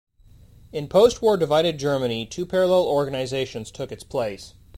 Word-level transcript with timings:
In 0.73 0.87
postwar 0.87 1.37
divided 1.37 1.77
Germany, 1.77 2.25
two 2.25 2.43
parallel 2.47 2.85
organizations 2.85 3.69
took 3.69 3.91
its 3.91 4.03
place. 4.03 4.55